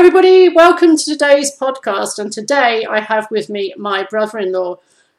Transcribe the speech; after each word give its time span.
Everybody. 0.00 0.48
Welcome 0.48 0.96
to 0.96 1.04
today's 1.04 1.54
podcast. 1.54 2.18
And 2.18 2.32
today 2.32 2.86
I 2.86 3.00
have 3.00 3.30
with 3.30 3.50
me 3.50 3.74
my 3.76 4.02
brother 4.04 4.38
in 4.38 4.50
law, 4.50 4.76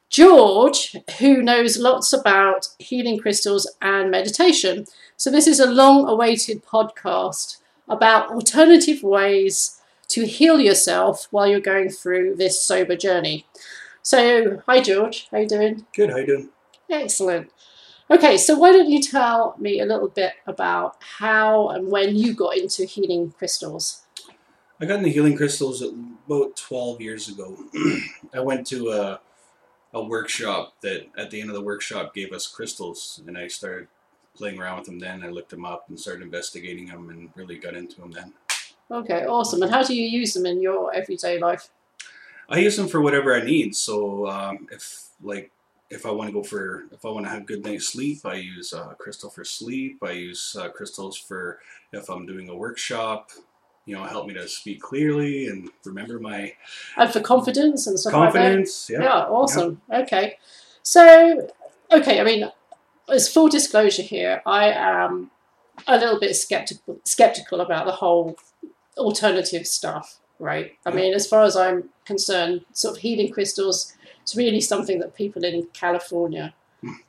George, 0.10 0.96
who 1.20 1.44
knows 1.44 1.78
lots 1.78 2.12
about 2.14 2.70
healing 2.80 3.20
crystals 3.20 3.70
and 3.80 4.10
meditation. 4.10 4.88
So, 5.18 5.30
this 5.30 5.46
is 5.46 5.60
a 5.60 5.70
long 5.70 6.10
awaited 6.10 6.66
podcast 6.66 7.58
about 7.88 8.32
alternative 8.32 9.04
ways 9.04 9.80
to 10.08 10.26
heal 10.26 10.60
yourself 10.60 11.28
while 11.30 11.46
you're 11.46 11.60
going 11.60 11.90
through 11.90 12.38
this 12.38 12.60
sober 12.60 12.96
journey. 12.96 13.46
So, 14.02 14.64
hi, 14.66 14.82
George. 14.82 15.28
How 15.30 15.38
you 15.38 15.48
doing? 15.48 15.86
Good. 15.94 16.10
How 16.10 16.18
you 16.18 16.26
doing? 16.26 16.50
Excellent. 16.90 17.52
Okay, 18.10 18.36
so 18.36 18.58
why 18.58 18.72
don't 18.72 18.90
you 18.90 19.00
tell 19.00 19.54
me 19.60 19.80
a 19.80 19.86
little 19.86 20.10
bit 20.10 20.34
about 20.48 20.98
how 21.20 21.70
and 21.70 21.92
when 21.92 22.16
you 22.16 22.34
got 22.34 22.58
into 22.58 22.86
healing 22.86 23.32
crystals? 23.38 24.02
I 24.82 24.86
got 24.86 24.98
into 24.98 25.10
healing 25.10 25.38
crystals 25.38 25.84
about 25.84 26.56
12 26.56 27.02
years 27.02 27.30
ago. 27.30 27.56
I 28.34 28.40
went 28.40 28.66
to 28.68 28.90
a, 28.90 29.20
a 29.94 30.04
workshop 30.04 30.74
that 30.82 31.06
at 31.16 31.30
the 31.30 31.40
end 31.40 31.52
of 31.52 31.56
the 31.56 31.62
workshop 31.62 32.16
gave 32.16 32.34
us 32.34 32.48
crystals, 32.48 33.22
and 33.28 33.38
I 33.38 33.48
started 33.48 33.90
playing 34.36 34.60
around 34.60 34.80
with 34.80 34.88
them 34.88 34.98
then. 34.98 35.24
I 35.24 35.28
looked 35.28 35.52
them 35.52 35.66
up 35.66 35.86
and 35.90 36.00
started 36.00 36.24
investigating 36.24 36.88
them 36.88 37.12
and 37.12 37.30
really 37.36 37.60
got 37.60 37.76
into 37.76 38.02
them 38.02 38.10
then. 38.10 38.34
Okay, 38.90 39.24
awesome. 39.26 39.62
And 39.62 39.72
how 39.72 39.84
do 39.84 39.96
you 39.96 40.08
use 40.08 40.34
them 40.34 40.48
in 40.48 40.60
your 40.60 40.92
everyday 40.96 41.38
life? 41.38 41.70
I 42.50 42.58
use 42.58 42.76
them 42.76 42.88
for 42.88 43.02
whatever 43.02 43.36
I 43.36 43.44
need. 43.44 43.76
So 43.76 44.28
um, 44.28 44.68
if 44.72 45.10
like 45.22 45.52
if 45.92 46.08
I 46.08 46.12
want 46.12 46.30
to 46.30 46.34
go 46.34 46.42
for 46.42 46.86
if 46.92 47.06
I 47.06 47.10
want 47.10 47.28
to 47.28 47.30
have 47.32 47.46
good 47.46 47.64
night's 47.64 47.88
sleep, 47.88 48.26
I 48.26 48.36
use 48.36 48.74
uh, 48.74 48.96
crystal 48.98 49.30
for 49.30 49.46
sleep. 49.46 50.00
I 50.02 50.14
use 50.14 50.56
uh, 50.60 50.70
crystals 50.70 51.18
for 51.18 51.60
if 51.94 52.10
I'm 52.10 52.26
doing 52.26 52.50
a 52.50 52.56
workshop 52.56 53.30
you 53.86 53.96
know, 53.96 54.04
help 54.04 54.28
me 54.28 54.34
to 54.34 54.48
speak 54.48 54.82
clearly 54.82 55.48
and 55.48 55.70
remember 55.86 56.20
my 56.20 56.54
and 56.98 57.12
for 57.12 57.20
confidence 57.20 57.88
and 57.88 58.00
stuff 58.00 58.14
confidence. 58.14 58.90
Like 58.90 59.00
that. 59.00 59.04
Yeah. 59.04 59.18
yeah, 59.18 59.24
awesome. 59.26 59.82
Yeah. 59.90 60.00
Okay, 60.00 60.38
so 60.84 61.50
okay, 61.92 62.20
I 62.20 62.24
mean, 62.24 62.50
as 63.10 63.32
full 63.32 63.50
disclosure 63.50 64.04
here, 64.04 64.42
I 64.46 64.72
am 64.72 65.32
a 65.88 65.98
little 65.98 66.20
bit 66.20 66.36
skeptical 66.36 67.00
skeptical 67.04 67.62
about 67.62 67.86
the 67.86 67.94
whole 67.94 68.38
alternative 68.98 69.66
stuff. 69.68 70.20
Right? 70.40 70.74
I 70.86 70.90
yeah. 70.90 70.96
mean, 70.96 71.14
as 71.14 71.28
far 71.28 71.44
as 71.44 71.56
I'm 71.56 71.90
concerned, 72.06 72.66
sort 72.74 72.98
of 72.98 73.02
healing 73.02 73.32
crystals 73.32 73.94
is 74.26 74.36
really 74.36 74.62
something 74.62 75.00
that 75.00 75.16
people 75.16 75.44
in 75.44 75.68
California 75.74 76.54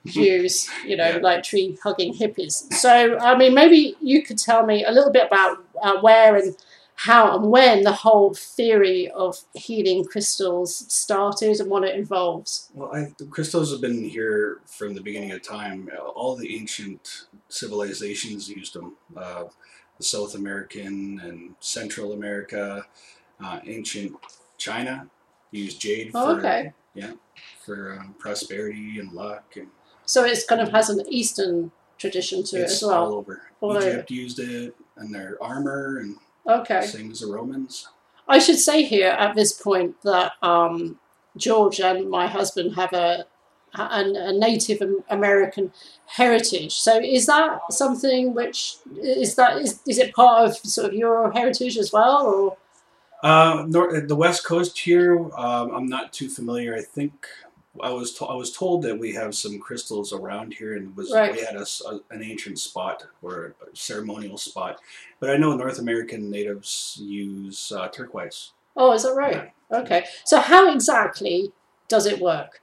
use, 0.05 0.69
you 0.87 0.97
know, 0.97 1.11
yeah. 1.11 1.17
like 1.19 1.43
tree 1.43 1.79
hugging 1.83 2.15
hippies. 2.15 2.73
So, 2.73 3.19
I 3.19 3.37
mean, 3.37 3.55
maybe 3.55 3.97
you 4.01 4.23
could 4.23 4.39
tell 4.39 4.67
me 4.67 4.85
a 4.85 4.91
little 4.91 5.13
bit 5.13 5.27
about 5.27 5.65
uh, 5.83 6.01
where 6.01 6.37
and 6.37 6.57
how 6.95 7.37
and 7.37 7.51
when 7.51 7.83
the 7.83 7.93
whole 7.93 8.35
theory 8.35 9.11
of 9.11 9.41
healing 9.55 10.05
crystals 10.05 10.93
started 10.93 11.59
and 11.59 11.71
what 11.71 11.85
it 11.85 11.97
involves. 11.97 12.71
Well, 12.75 12.95
I, 12.95 13.13
the 13.19 13.25
crystals 13.27 13.73
have 13.73 13.81
been 13.81 14.05
here 14.05 14.61
from 14.67 14.95
the 14.95 15.01
beginning 15.01 15.33
of 15.33 15.43
time. 15.43 15.91
All 16.15 16.37
the 16.37 16.55
ancient 16.57 17.27
civilizations 17.49 18.49
used 18.49 18.75
them. 18.75 18.95
Uh, 19.17 19.45
the 19.99 20.05
South 20.05 20.35
American 20.35 21.21
and 21.25 21.55
Central 21.61 22.13
America, 22.13 22.87
uh, 23.43 23.61
ancient 23.67 24.15
China 24.57 25.09
used 25.51 25.81
jade 25.81 26.11
oh, 26.15 26.35
for 26.35 26.39
okay. 26.39 26.73
Yeah 26.95 27.13
for 27.65 27.99
um, 27.99 28.15
prosperity 28.19 28.99
and 28.99 29.13
luck 29.13 29.55
and. 29.57 29.69
So 30.05 30.25
it's 30.25 30.45
kind 30.45 30.61
of 30.61 30.71
has 30.71 30.91
an 30.91 31.01
Eastern 31.09 31.71
tradition 31.97 32.43
to 32.45 32.57
it 32.57 32.65
as 32.65 32.83
well. 32.83 33.05
all 33.05 33.15
over. 33.15 33.43
All 33.61 33.77
Egypt 33.77 34.11
over. 34.11 34.15
used 34.15 34.39
it 34.41 34.75
in 35.01 35.13
their 35.13 35.39
armor 35.41 35.99
and 35.99 36.17
okay. 36.47 36.85
same 36.87 37.13
as 37.13 37.21
the 37.21 37.29
Romans. 37.29 37.89
I 38.29 38.39
should 38.39 38.59
say 38.59 38.83
here 38.83 39.11
at 39.11 39.35
this 39.35 39.53
point 39.53 40.01
that 40.03 40.33
um, 40.43 40.99
George 41.37 41.81
and 41.81 42.11
my 42.11 42.27
husband 42.27 42.75
have 42.75 42.93
a, 42.93 43.27
a, 43.75 43.83
a 43.83 44.33
Native 44.33 44.83
American 45.09 45.73
heritage. 46.07 46.73
So 46.75 47.01
is 47.01 47.27
that 47.27 47.61
something 47.71 48.35
which 48.35 48.77
is 49.01 49.35
that 49.37 49.59
is, 49.59 49.81
is 49.87 49.99
it 49.99 50.15
part 50.15 50.49
of 50.49 50.57
sort 50.57 50.89
of 50.89 50.95
your 50.95 51.31
heritage 51.33 51.79
as 51.79 51.93
well, 51.93 52.27
or? 52.27 52.57
Uh, 53.23 53.65
north, 53.69 54.09
the 54.09 54.17
West 54.17 54.45
Coast 54.45 54.79
here, 54.79 55.17
um, 55.37 55.71
I'm 55.71 55.87
not 55.87 56.13
too 56.13 56.29
familiar. 56.29 56.75
I 56.75 56.83
think 56.83 57.27
I 57.81 57.91
was 57.91 58.13
to- 58.15 58.27
I 58.27 58.35
was 58.35 58.55
told 58.55 58.83
that 58.83 58.99
we 58.99 59.13
have 59.15 59.35
some 59.35 59.59
crystals 59.59 60.13
around 60.13 60.55
here, 60.55 60.77
and 60.77 60.95
was 60.97 61.13
right. 61.13 61.33
we 61.33 61.41
had 61.41 61.57
a, 61.57 61.65
a, 61.89 62.01
an 62.11 62.23
ancient 62.23 62.59
spot 62.59 63.07
or 63.23 63.55
a 63.63 63.77
ceremonial 63.77 64.37
spot. 64.37 64.79
But 65.21 65.31
I 65.31 65.37
know 65.37 65.57
North 65.57 65.79
American 65.79 66.31
natives 66.31 66.99
use 67.01 67.73
uh, 67.73 67.89
turquoise. 67.89 68.53
Oh, 68.77 68.93
is 68.93 69.05
that 69.05 69.15
right? 69.15 69.53
Yeah. 69.71 69.79
Okay. 69.79 70.05
So 70.25 70.41
how 70.41 70.73
exactly 70.73 71.53
does 71.89 72.07
it 72.07 72.21
work? 72.21 72.61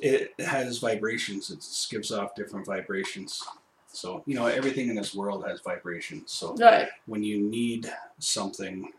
It 0.00 0.34
has 0.40 0.78
vibrations. 0.78 1.50
It 1.50 1.64
gives 1.90 2.10
off 2.10 2.34
different 2.34 2.66
vibrations. 2.66 3.42
So 3.86 4.22
you 4.26 4.34
know 4.34 4.46
everything 4.46 4.88
in 4.88 4.96
this 4.96 5.14
world 5.14 5.44
has 5.46 5.60
vibrations. 5.60 6.32
So 6.32 6.54
right. 6.56 6.88
when 7.06 7.22
you 7.22 7.40
need 7.40 7.92
something 8.18 8.90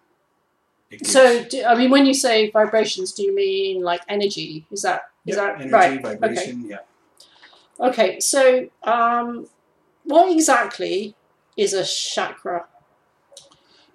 so, 1.03 1.43
do, 1.45 1.63
I 1.63 1.75
mean, 1.75 1.89
when 1.89 2.05
you 2.05 2.13
say 2.13 2.49
vibrations, 2.51 3.13
do 3.13 3.23
you 3.23 3.35
mean 3.35 3.81
like 3.81 4.01
energy? 4.07 4.65
Is 4.71 4.81
that 4.83 5.03
is 5.25 5.35
that 5.35 5.55
energy, 5.55 5.69
right? 5.71 6.01
Vibration, 6.01 6.65
okay. 6.65 6.69
yeah. 6.69 7.87
Okay, 7.87 8.19
so 8.19 8.67
um, 8.83 9.47
what 10.03 10.31
exactly 10.31 11.15
is 11.57 11.73
a 11.73 11.83
chakra? 11.83 12.65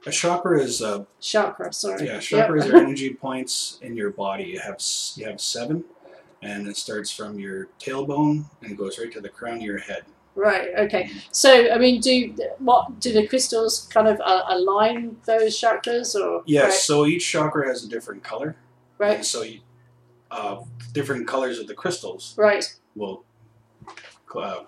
A 0.07 0.11
chakra 0.11 0.61
is 0.61 0.81
a 0.81 1.07
chakra. 1.21 1.73
Sorry. 1.73 2.07
Yeah, 2.07 2.19
chakras 2.19 2.65
yep. 2.65 2.75
are 2.75 2.77
energy 2.85 3.15
points 3.15 3.79
in 3.83 3.97
your 3.97 4.11
body. 4.11 4.45
You 4.45 4.61
have 4.61 4.81
you 5.17 5.27
have 5.27 5.41
seven, 5.41 5.85
and 6.43 6.67
it 6.67 6.77
starts 6.77 7.11
from 7.11 7.39
your 7.39 7.69
tailbone 7.79 8.45
and 8.63 8.77
goes 8.77 8.99
right 8.99 9.13
to 9.13 9.21
the 9.21 9.29
crown 9.29 9.57
of 9.57 9.63
your 9.63 9.79
head. 9.79 10.05
Right. 10.39 10.69
Okay. 10.79 11.11
So, 11.33 11.69
I 11.73 11.79
mean, 11.79 12.01
do 12.01 12.33
what 12.61 13.01
do 13.01 13.13
the 13.13 13.27
crystals 13.27 13.89
kind 13.93 14.07
of 14.07 14.21
uh, 14.21 14.45
align 14.49 15.17
those 15.27 15.61
chakras, 15.61 16.15
or 16.15 16.45
yes? 16.47 16.65
Right. 16.65 16.73
So 16.75 17.07
each 17.07 17.29
chakra 17.29 17.67
has 17.67 17.85
a 17.85 17.89
different 17.89 18.23
color. 18.23 18.55
Right. 18.99 19.17
And 19.17 19.27
so, 19.27 19.43
you, 19.43 19.63
uh, 20.31 20.63
different 20.93 21.27
colors 21.27 21.59
of 21.59 21.67
the 21.67 21.75
crystals. 21.75 22.35
Right. 22.39 22.65
Will. 22.95 23.25
Uh, 24.33 24.61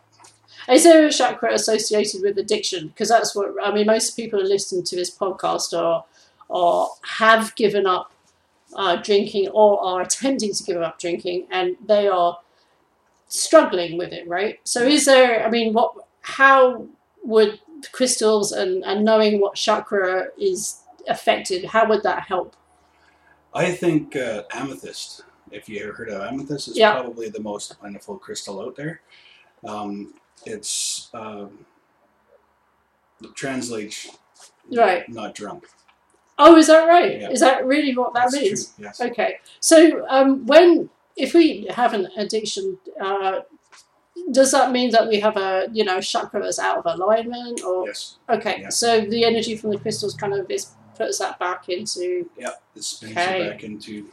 is 0.68 0.82
there 0.82 1.06
a 1.06 1.12
chakra 1.12 1.54
associated 1.54 2.22
with 2.22 2.36
addiction? 2.36 2.88
Because 2.88 3.08
that's 3.08 3.36
what 3.36 3.54
I 3.62 3.72
mean. 3.72 3.86
Most 3.86 4.16
people 4.16 4.40
who 4.40 4.46
listen 4.46 4.82
to 4.82 4.96
this 4.96 5.16
podcast 5.16 5.72
are 5.72 6.04
or 6.48 6.88
have 7.20 7.54
given 7.54 7.86
up 7.86 8.10
uh, 8.74 8.96
drinking 8.96 9.50
or 9.50 9.80
are 9.80 10.00
attempting 10.00 10.52
to 10.52 10.64
give 10.64 10.82
up 10.82 10.98
drinking, 10.98 11.46
and 11.52 11.76
they 11.86 12.08
are 12.08 12.40
struggling 13.30 13.96
with 13.96 14.12
it, 14.12 14.28
right? 14.28 14.58
So 14.64 14.82
is 14.82 15.06
there, 15.06 15.46
I 15.46 15.50
mean, 15.50 15.72
what, 15.72 15.94
how 16.20 16.86
would 17.24 17.60
crystals 17.92 18.52
and, 18.52 18.84
and 18.84 19.04
knowing 19.04 19.40
what 19.40 19.54
chakra 19.54 20.28
is 20.38 20.82
affected, 21.08 21.64
how 21.64 21.88
would 21.88 22.02
that 22.02 22.24
help? 22.24 22.56
I 23.54 23.72
think 23.72 24.14
uh, 24.16 24.42
amethyst, 24.52 25.22
if 25.50 25.68
you 25.68 25.82
ever 25.82 25.92
heard 25.92 26.10
of 26.10 26.22
amethyst, 26.22 26.68
is 26.68 26.78
yeah. 26.78 26.92
probably 26.92 27.28
the 27.28 27.40
most 27.40 27.78
plentiful 27.80 28.18
crystal 28.18 28.60
out 28.60 28.76
there. 28.76 29.00
Um, 29.66 30.14
it's 30.44 31.10
um, 31.14 31.64
translates 33.34 34.18
right, 34.72 35.08
not 35.08 35.34
drunk. 35.34 35.68
Oh, 36.38 36.56
is 36.56 36.68
that 36.68 36.86
right? 36.86 37.20
Yeah. 37.20 37.30
Is 37.30 37.40
that 37.40 37.66
really 37.66 37.96
what 37.96 38.14
that 38.14 38.30
That's 38.30 38.42
means? 38.42 38.66
True, 38.66 38.84
yes. 38.84 39.00
Okay. 39.00 39.38
So 39.60 40.06
um, 40.08 40.46
when 40.46 40.88
if 41.16 41.34
we 41.34 41.66
have 41.70 41.92
an 41.92 42.08
addiction, 42.16 42.78
uh, 43.00 43.40
does 44.30 44.52
that 44.52 44.70
mean 44.70 44.90
that 44.90 45.08
we 45.08 45.20
have 45.20 45.36
a 45.36 45.68
you 45.72 45.84
know 45.84 46.00
chakra 46.00 46.42
that's 46.42 46.58
out 46.58 46.78
of 46.78 46.86
alignment 46.86 47.62
or 47.62 47.86
yes 47.86 48.18
okay 48.28 48.58
yeah. 48.60 48.68
so 48.68 49.00
the 49.00 49.24
energy 49.24 49.56
from 49.56 49.70
the 49.70 49.78
crystals 49.78 50.14
kind 50.14 50.34
of 50.34 50.50
is 50.50 50.72
puts 50.94 51.18
that 51.18 51.38
back 51.38 51.70
into 51.70 52.28
yeah 52.36 52.50
it 52.76 52.84
spins 52.84 53.12
Okay. 53.12 53.46
it 53.46 53.50
back 53.50 53.64
into 53.64 54.10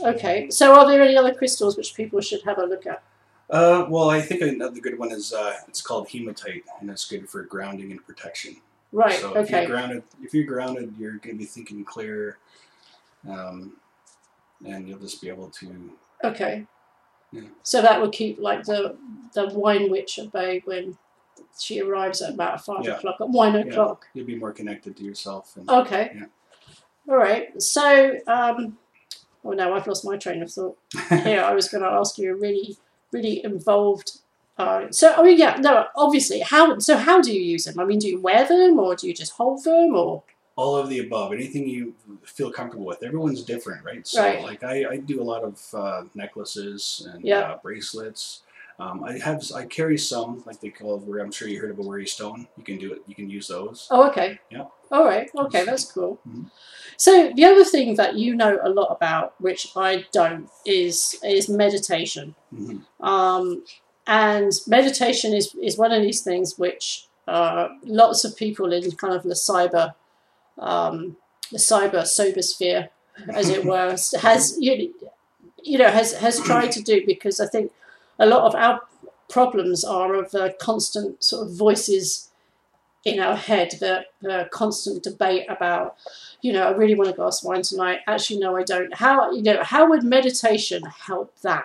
okay 0.00 0.48
so 0.48 0.74
are 0.74 0.88
there 0.88 1.02
any 1.02 1.16
other 1.18 1.34
crystals 1.34 1.76
which 1.76 1.94
people 1.94 2.20
should 2.22 2.40
have 2.44 2.56
a 2.58 2.64
look 2.64 2.86
at 2.86 3.02
uh, 3.50 3.84
well 3.90 4.08
i 4.08 4.22
think 4.22 4.40
another 4.40 4.80
good 4.80 4.98
one 4.98 5.12
is 5.12 5.34
uh, 5.34 5.54
it's 5.68 5.82
called 5.82 6.08
hematite 6.08 6.64
and 6.80 6.88
it's 6.88 7.04
good 7.04 7.28
for 7.28 7.42
grounding 7.42 7.90
and 7.90 8.04
protection 8.06 8.56
Right. 8.92 9.20
So 9.20 9.30
if 9.36 9.46
okay. 9.46 9.62
you're 9.62 9.70
grounded, 9.70 10.02
if 10.20 10.34
you're 10.34 10.44
grounded, 10.44 10.94
you're 10.98 11.18
going 11.18 11.36
to 11.36 11.38
be 11.38 11.44
thinking 11.44 11.84
clear, 11.84 12.38
um, 13.28 13.76
and 14.64 14.88
you'll 14.88 14.98
just 14.98 15.20
be 15.20 15.28
able 15.28 15.48
to. 15.50 15.90
Okay. 16.24 16.66
Yeah. 17.32 17.42
So 17.62 17.80
that 17.82 18.00
would 18.00 18.12
keep 18.12 18.38
like 18.40 18.64
the 18.64 18.96
the 19.34 19.46
wine 19.54 19.90
witch 19.90 20.18
at 20.18 20.32
bay 20.32 20.62
when 20.64 20.98
she 21.58 21.80
arrives 21.80 22.20
at 22.22 22.34
about 22.34 22.64
five 22.64 22.84
Yeah. 22.84 22.96
o'clock. 22.96 23.16
At 23.20 23.28
one 23.30 23.54
Yeah. 23.54 23.60
o'clock. 23.60 24.06
You'll 24.14 24.26
be 24.26 24.36
more 24.36 24.52
connected 24.52 24.96
to 24.96 25.04
yourself. 25.04 25.56
And, 25.56 25.68
Okay. 25.70 26.12
Yeah. 26.14 26.24
All 27.08 27.16
right. 27.16 27.60
So, 27.62 28.16
um, 28.26 28.78
oh 29.44 29.52
no, 29.52 29.72
I've 29.74 29.86
lost 29.86 30.04
my 30.04 30.16
train 30.16 30.42
of 30.42 30.50
thought. 30.52 30.76
Here, 31.08 31.42
I 31.42 31.54
was 31.54 31.68
going 31.68 31.82
to 31.82 31.88
ask 31.90 32.18
you 32.18 32.32
a 32.32 32.36
really, 32.36 32.76
really 33.12 33.42
involved. 33.44 34.18
Uh, 34.58 34.90
so, 34.90 35.14
I 35.14 35.22
mean, 35.22 35.38
yeah, 35.38 35.56
no, 35.58 35.86
obviously, 35.96 36.40
how? 36.40 36.78
So, 36.78 36.96
how 36.98 37.22
do 37.22 37.32
you 37.32 37.40
use 37.40 37.64
them? 37.64 37.78
I 37.80 37.84
mean, 37.86 37.98
do 37.98 38.08
you 38.08 38.20
wear 38.20 38.46
them, 38.46 38.78
or 38.78 38.94
do 38.94 39.06
you 39.08 39.14
just 39.14 39.32
hold 39.32 39.64
them, 39.64 39.96
or 39.96 40.22
all 40.60 40.76
of 40.76 40.86
the 40.92 40.98
above. 41.06 41.32
Anything 41.32 41.66
you 41.66 41.94
feel 42.36 42.50
comfortable 42.58 42.84
with. 42.84 43.02
Everyone's 43.02 43.42
different, 43.52 43.80
right? 43.90 44.06
So, 44.06 44.20
Right. 44.22 44.42
like 44.50 44.62
I, 44.62 44.74
I 44.92 44.96
do 45.12 45.16
a 45.24 45.26
lot 45.32 45.42
of 45.50 45.54
uh, 45.82 46.02
necklaces 46.14 47.06
and 47.10 47.24
Yeah. 47.24 47.40
uh, 47.40 47.56
bracelets. 47.62 48.42
Um, 48.78 48.96
I 49.10 49.12
have 49.28 49.40
I 49.60 49.62
carry 49.78 49.98
some 50.12 50.30
like 50.48 50.58
they 50.60 50.70
call 50.80 50.98
where 51.06 51.20
I'm 51.24 51.32
sure 51.38 51.48
you 51.48 51.58
heard 51.62 51.70
of 51.74 51.78
a 51.84 51.86
worry 51.90 52.06
stone. 52.16 52.38
You 52.58 52.64
can 52.68 52.78
do 52.84 52.88
it. 52.94 53.00
You 53.08 53.14
can 53.20 53.28
use 53.38 53.46
those. 53.56 53.78
Oh, 53.90 54.02
okay. 54.08 54.28
Yeah. 54.50 54.66
All 54.94 55.04
right. 55.12 55.28
Okay, 55.46 55.62
that's 55.68 55.86
cool. 55.94 56.12
Mhm. 56.28 56.44
So 56.96 57.10
the 57.38 57.44
other 57.50 57.64
thing 57.74 57.88
that 58.00 58.12
you 58.22 58.30
know 58.40 58.52
a 58.62 58.70
lot 58.80 58.88
about, 58.96 59.26
which 59.46 59.62
I 59.88 59.92
don't, 60.18 60.48
is 60.80 60.94
is 61.36 61.44
meditation. 61.64 62.26
hmm 62.58 62.78
Um, 63.14 63.44
and 64.24 64.50
meditation 64.76 65.30
is 65.40 65.46
is 65.68 65.74
one 65.84 65.92
of 65.96 66.02
these 66.06 66.22
things 66.28 66.48
which 66.64 66.84
uh, 67.36 67.64
lots 68.02 68.20
of 68.26 68.30
people 68.44 68.66
in 68.76 68.82
kind 69.02 69.14
of 69.18 69.22
the 69.32 69.38
cyber, 69.48 69.86
um, 70.60 71.16
the 71.50 71.58
cyber 71.58 72.06
sober 72.06 72.42
sphere, 72.42 72.90
as 73.28 73.48
it 73.48 73.64
were, 73.64 73.96
has 74.20 74.56
you, 74.60 74.94
you 75.62 75.78
know 75.78 75.90
has 75.90 76.12
has 76.14 76.40
tried 76.40 76.72
to 76.72 76.82
do 76.82 77.04
because 77.04 77.40
I 77.40 77.46
think 77.46 77.72
a 78.18 78.26
lot 78.26 78.44
of 78.44 78.54
our 78.54 78.80
problems 79.28 79.84
are 79.84 80.14
of 80.14 80.30
the 80.30 80.54
constant 80.60 81.22
sort 81.22 81.46
of 81.46 81.54
voices 81.54 82.30
in 83.04 83.18
our 83.18 83.36
head, 83.36 83.72
the, 83.80 84.04
the 84.20 84.48
constant 84.50 85.02
debate 85.02 85.46
about, 85.48 85.96
you 86.42 86.52
know, 86.52 86.64
I 86.64 86.76
really 86.76 86.94
want 86.94 87.08
a 87.08 87.14
glass 87.14 87.42
of 87.42 87.48
wine 87.48 87.62
tonight. 87.62 88.00
Actually, 88.06 88.40
no, 88.40 88.56
I 88.56 88.62
don't. 88.62 88.94
How 88.94 89.32
you 89.32 89.42
know 89.42 89.62
how 89.62 89.88
would 89.88 90.04
meditation 90.04 90.82
help 90.82 91.40
that? 91.40 91.64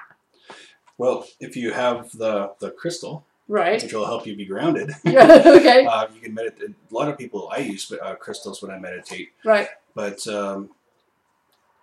Well, 0.97 1.27
if 1.41 1.57
you 1.57 1.71
have 1.71 2.11
the 2.11 2.53
the 2.59 2.71
crystal, 2.71 3.25
Right. 3.47 3.81
which 3.81 3.93
will 3.93 4.05
help 4.05 4.25
you 4.25 4.35
be 4.35 4.45
grounded, 4.45 4.91
Yeah. 5.03 5.43
Okay. 5.45 5.85
uh, 5.85 6.07
you 6.13 6.19
can 6.19 6.33
meditate. 6.33 6.69
A 6.91 6.93
lot 6.93 7.07
of 7.09 7.17
people 7.17 7.49
I 7.53 7.59
use 7.59 7.91
uh, 7.91 8.15
crystals 8.15 8.61
when 8.61 8.71
I 8.71 8.79
meditate, 8.79 9.29
Right. 9.43 9.67
but 9.93 10.25
um, 10.27 10.69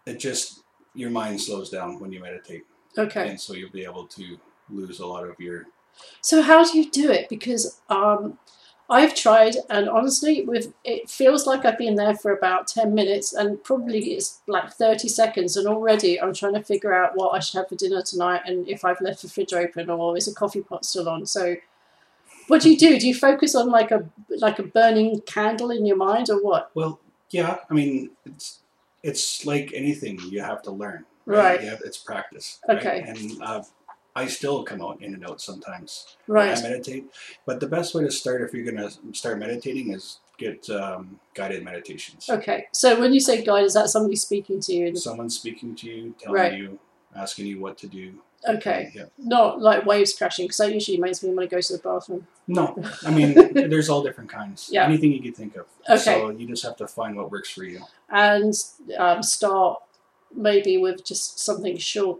it 0.06 0.18
just 0.18 0.62
your 0.94 1.10
mind 1.10 1.40
slows 1.40 1.70
down 1.70 2.00
when 2.00 2.10
you 2.12 2.20
meditate, 2.20 2.64
Okay. 2.98 3.28
and 3.28 3.40
so 3.40 3.54
you'll 3.54 3.70
be 3.70 3.84
able 3.84 4.06
to 4.08 4.38
lose 4.70 4.98
a 5.00 5.06
lot 5.06 5.24
of 5.28 5.38
your 5.38 5.66
So 6.20 6.42
how 6.42 6.64
do 6.64 6.76
you 6.78 6.90
do 6.90 7.10
it? 7.10 7.28
Because 7.28 7.80
um, 7.88 8.38
I've 8.92 9.14
tried, 9.14 9.56
and 9.70 9.88
honestly, 9.88 10.44
with 10.44 10.74
it 10.84 11.08
feels 11.08 11.46
like 11.46 11.64
I've 11.64 11.78
been 11.78 11.94
there 11.94 12.14
for 12.14 12.30
about 12.30 12.66
ten 12.66 12.94
minutes, 12.94 13.32
and 13.32 13.62
probably 13.64 14.12
it's 14.12 14.40
like 14.46 14.70
thirty 14.70 15.08
seconds, 15.08 15.56
and 15.56 15.66
already 15.66 16.20
I'm 16.20 16.34
trying 16.34 16.52
to 16.54 16.62
figure 16.62 16.92
out 16.92 17.12
what 17.16 17.30
I 17.30 17.40
should 17.40 17.56
have 17.56 17.68
for 17.70 17.74
dinner 17.74 18.02
tonight, 18.02 18.42
and 18.44 18.68
if 18.68 18.84
I've 18.84 19.00
left 19.00 19.22
the 19.22 19.30
fridge 19.30 19.54
open, 19.54 19.88
or 19.88 20.16
is 20.18 20.28
a 20.28 20.34
coffee 20.34 20.60
pot 20.60 20.84
still 20.84 21.08
on. 21.08 21.24
So, 21.24 21.56
what 22.48 22.60
do 22.60 22.70
you 22.70 22.76
do? 22.76 22.98
Do 22.98 23.08
you 23.08 23.14
focus 23.14 23.54
on 23.54 23.70
like 23.70 23.90
a 23.90 24.04
like 24.28 24.58
a 24.58 24.62
burning 24.62 25.22
candle 25.22 25.70
in 25.70 25.86
your 25.86 25.96
mind, 25.96 26.28
or 26.28 26.42
what? 26.42 26.70
Well, 26.74 27.00
yeah. 27.30 27.60
I 27.70 27.72
mean, 27.72 28.10
it's 28.26 28.60
it's 29.02 29.46
like 29.46 29.72
anything 29.74 30.20
you 30.28 30.42
have 30.42 30.60
to 30.64 30.70
learn. 30.70 31.06
Right. 31.24 31.62
You 31.62 31.70
have, 31.70 31.80
it's 31.84 31.98
practice. 31.98 32.58
Okay. 32.68 33.04
And 33.06 33.42
uh, 33.42 33.62
I 34.14 34.26
still 34.26 34.62
come 34.64 34.82
out 34.82 35.00
in 35.00 35.14
and 35.14 35.24
out 35.24 35.40
sometimes 35.40 36.16
Right. 36.26 36.48
when 36.54 36.58
I 36.58 36.62
meditate. 36.68 37.06
But 37.46 37.60
the 37.60 37.66
best 37.66 37.94
way 37.94 38.04
to 38.04 38.10
start 38.10 38.42
if 38.42 38.52
you're 38.52 38.64
going 38.70 38.76
to 38.88 38.92
start 39.14 39.38
meditating 39.38 39.92
is 39.92 40.18
get 40.38 40.68
um, 40.70 41.18
guided 41.34 41.64
meditations. 41.64 42.28
Okay. 42.28 42.66
So 42.72 43.00
when 43.00 43.12
you 43.14 43.20
say 43.20 43.42
guide, 43.44 43.64
is 43.64 43.74
that 43.74 43.88
somebody 43.88 44.16
speaking 44.16 44.60
to 44.60 44.72
you? 44.74 44.96
Someone 44.96 45.30
speaking 45.30 45.74
to 45.76 45.86
you, 45.88 46.14
telling 46.18 46.34
Right. 46.40 46.52
you, 46.58 46.78
asking 47.16 47.46
you 47.46 47.60
what 47.60 47.78
to 47.78 47.86
do. 47.86 48.14
Okay. 48.46 48.90
Yeah. 48.94 49.04
Not 49.18 49.60
like 49.62 49.86
waves 49.86 50.12
crashing, 50.14 50.44
because 50.46 50.56
that 50.58 50.74
usually 50.74 50.98
makes 50.98 51.22
me 51.22 51.30
want 51.32 51.48
to 51.48 51.54
go 51.56 51.60
to 51.60 51.72
the 51.74 51.78
bathroom. 51.78 52.26
No, 52.48 52.76
I 53.06 53.10
mean, 53.12 53.34
there's 53.54 53.88
all 53.88 54.02
different 54.02 54.30
kinds. 54.30 54.68
Yeah. 54.70 54.84
Anything 54.84 55.12
you 55.12 55.22
could 55.22 55.36
think 55.36 55.54
of. 55.56 55.66
Okay. 55.88 55.96
So 55.98 56.30
you 56.30 56.48
just 56.48 56.64
have 56.64 56.76
to 56.78 56.88
find 56.88 57.16
what 57.16 57.30
works 57.30 57.50
for 57.50 57.62
you. 57.64 57.80
and 58.10 58.52
um, 58.98 59.22
start 59.22 59.80
maybe 60.34 60.76
with 60.76 61.04
just 61.04 61.38
something 61.38 61.76
short. 61.76 62.18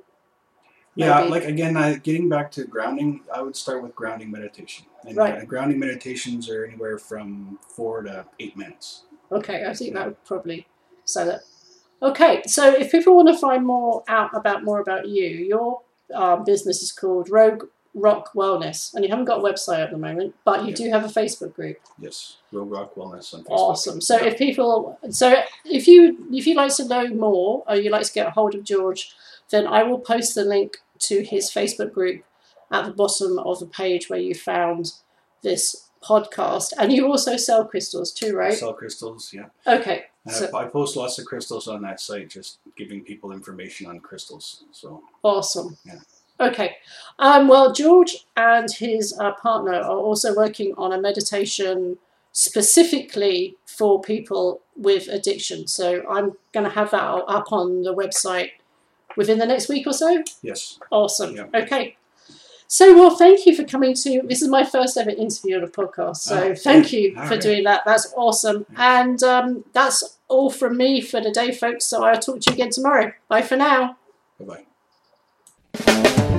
Yeah, 0.95 1.19
maybe. 1.21 1.31
like 1.31 1.45
again, 1.45 1.77
I, 1.77 1.97
getting 1.97 2.29
back 2.29 2.51
to 2.53 2.65
grounding, 2.65 3.23
I 3.35 3.41
would 3.43 3.57
start 3.57 3.83
with 3.83 3.95
grounding 3.95 4.31
meditation. 4.31 4.87
And 5.07 5.17
Right. 5.17 5.39
uh, 5.41 5.45
grounding 5.45 5.79
meditations 5.79 6.49
are 6.51 6.65
anywhere 6.65 6.99
from 6.99 7.59
four 7.69 8.03
to 8.03 8.27
eight 8.39 8.57
minutes. 8.57 9.03
Okay, 9.31 9.65
I 9.67 9.73
think 9.75 9.95
that 9.95 10.07
would 10.07 10.25
probably 10.25 10.67
say 11.05 11.25
that. 11.25 11.41
Okay, 12.03 12.43
so 12.47 12.69
if 12.69 12.91
people 12.93 13.15
want 13.17 13.29
to 13.29 13.39
find 13.39 13.65
more 13.65 14.03
out 14.09 14.31
about 14.35 14.65
more 14.65 14.81
about 14.81 15.09
you, 15.09 15.27
your 15.29 15.81
um, 16.15 16.45
business 16.45 16.83
is 16.83 16.93
called 16.93 17.31
Rogue 17.31 17.65
Rock 17.95 18.33
Wellness, 18.35 18.93
and 18.95 19.05
you 19.05 19.11
haven't 19.11 19.25
got 19.27 19.39
a 19.39 19.43
website 19.43 19.79
at 19.85 19.91
the 19.91 19.99
moment, 19.99 20.35
but 20.45 20.63
you 20.63 20.69
Yeah. 20.71 20.75
do 20.75 20.91
have 20.91 21.05
a 21.05 21.09
Facebook 21.09 21.55
group. 21.55 21.79
Yes, 21.99 22.37
Rogue 22.51 22.71
Rock 22.71 22.95
Wellness 22.97 23.33
on 23.35 23.45
Facebook. 23.45 23.51
Awesome. 23.51 24.01
So 24.01 24.17
Yeah. 24.19 24.27
if 24.27 24.39
people, 24.39 24.99
so 25.11 25.43
if 25.65 25.87
you 25.89 26.27
if 26.33 26.47
you'd 26.47 26.57
like 26.57 26.75
to 26.77 26.85
know 26.87 27.09
more 27.09 27.63
or 27.67 27.77
you'd 27.77 27.93
like 27.93 28.05
to 28.07 28.13
get 28.13 28.27
a 28.27 28.31
hold 28.31 28.55
of 28.55 28.65
George, 28.65 29.15
then 29.53 29.69
I 29.69 29.85
will 29.85 30.01
post 30.01 30.35
the 30.35 30.45
link 30.45 30.79
to 31.01 31.23
his 31.23 31.51
Facebook 31.51 31.93
group 31.93 32.25
at 32.73 32.87
the 32.87 32.91
bottom 32.91 33.39
of 33.39 33.61
the 33.61 33.67
page 33.67 34.09
where 34.09 34.19
you 34.19 34.35
found 34.35 34.95
this 35.43 35.89
podcast. 36.03 36.73
And 36.79 36.93
you 36.93 37.07
also 37.07 37.37
sell 37.37 37.65
crystals 37.65 38.13
too, 38.13 38.35
right? 38.35 38.55
sell 38.55 38.73
crystals, 38.73 39.33
yeah. 39.33 39.47
okay. 39.67 40.05
And 40.25 40.35
So 40.35 40.51
I, 40.57 40.65
I 40.65 40.69
post 40.69 40.97
lots 40.97 41.19
of 41.19 41.27
crystals 41.27 41.69
on 41.69 41.83
that 41.83 42.01
site, 42.01 42.31
just 42.31 42.59
giving 42.77 43.05
people 43.05 43.31
information 43.33 43.87
on 43.87 44.01
crystals. 44.01 44.65
So 44.73 45.03
awesome. 45.23 45.77
Yeah. 45.85 45.99
Okay. 46.41 46.77
Um, 47.19 47.47
well, 47.47 47.73
George 47.73 48.27
and 48.37 48.69
his 48.73 49.17
uh, 49.19 49.33
partner 49.33 49.75
are 49.75 49.97
also 49.97 50.35
working 50.35 50.75
on 50.77 50.93
a 50.93 51.01
meditation 51.01 51.99
specifically 52.33 53.57
for 53.67 54.01
people 54.01 54.63
with 54.75 55.07
addiction. 55.09 55.67
So 55.69 56.03
I'm 56.09 56.33
going 56.53 56.65
to 56.65 56.71
have 56.71 56.91
that 56.93 57.05
up 57.05 57.53
on 57.53 57.83
the 57.83 57.95
website 57.95 58.53
within 59.17 59.39
the 59.39 59.47
next 59.47 59.69
week 59.69 59.87
or 59.87 59.93
so. 59.93 60.23
yes, 60.43 60.79
Awesome. 60.91 61.37
Yeah. 61.37 61.47
Okay. 61.55 61.97
So, 62.69 62.95
well, 62.95 63.15
thank 63.17 63.45
you 63.45 63.55
for 63.55 63.65
coming 63.65 63.93
to. 63.95 64.23
This 64.25 64.41
is 64.41 64.49
my 64.49 64.65
first 64.65 64.97
ever 64.97 65.11
interview 65.11 65.59
on 65.59 65.63
a 65.65 65.67
podcast. 65.69 66.17
So, 66.19 66.43
Oh, 66.43 66.55
thank 66.55 66.85
good. 66.85 66.93
you 66.95 67.27
for 67.27 67.37
doing 67.37 67.65
that. 67.65 67.83
That's 67.85 68.11
awesome. 68.17 68.65
And 68.77 69.23
um, 69.23 69.65
that's 69.75 70.17
all 70.29 70.49
from 70.49 70.79
me 70.79 71.03
for 71.03 71.21
today, 71.21 71.53
folks. 71.53 71.85
So, 71.85 72.03
I'll 72.03 72.19
talk 72.19 72.41
to 72.41 72.51
you 72.51 72.55
again 72.55 72.71
tomorrow. 72.71 73.13
Bye 73.29 73.43
for 73.43 73.57
now. 73.57 73.99
bye 74.41 74.65
bye. 75.75 76.39